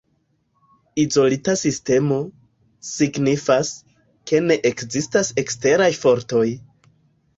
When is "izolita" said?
1.01-1.53